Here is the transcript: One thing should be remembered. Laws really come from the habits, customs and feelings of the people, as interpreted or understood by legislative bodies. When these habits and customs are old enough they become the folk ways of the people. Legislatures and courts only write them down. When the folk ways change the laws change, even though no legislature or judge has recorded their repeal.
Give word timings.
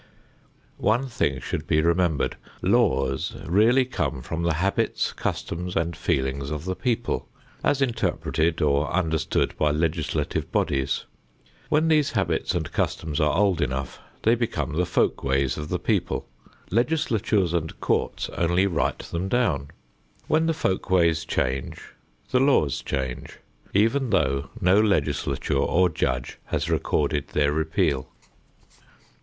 One 0.79 1.05
thing 1.05 1.39
should 1.41 1.67
be 1.67 1.79
remembered. 1.79 2.35
Laws 2.63 3.35
really 3.45 3.85
come 3.85 4.23
from 4.23 4.41
the 4.41 4.55
habits, 4.55 5.13
customs 5.13 5.75
and 5.75 5.95
feelings 5.95 6.49
of 6.49 6.65
the 6.65 6.73
people, 6.75 7.29
as 7.63 7.83
interpreted 7.83 8.63
or 8.63 8.91
understood 8.91 9.55
by 9.59 9.69
legislative 9.69 10.51
bodies. 10.51 11.05
When 11.69 11.87
these 11.87 12.13
habits 12.13 12.55
and 12.55 12.71
customs 12.71 13.19
are 13.19 13.37
old 13.37 13.61
enough 13.61 13.99
they 14.23 14.33
become 14.33 14.73
the 14.73 14.87
folk 14.87 15.23
ways 15.23 15.55
of 15.55 15.69
the 15.69 15.77
people. 15.77 16.27
Legislatures 16.71 17.53
and 17.53 17.79
courts 17.79 18.27
only 18.29 18.65
write 18.65 18.97
them 19.11 19.27
down. 19.29 19.67
When 20.27 20.47
the 20.47 20.55
folk 20.55 20.89
ways 20.89 21.25
change 21.25 21.79
the 22.31 22.39
laws 22.39 22.81
change, 22.81 23.37
even 23.71 24.09
though 24.09 24.49
no 24.59 24.81
legislature 24.81 25.53
or 25.57 25.89
judge 25.89 26.39
has 26.45 26.71
recorded 26.71 27.27
their 27.27 27.51
repeal. 27.51 28.09